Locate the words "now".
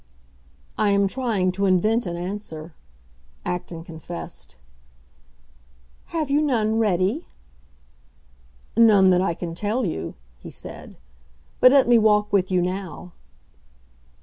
12.63-13.13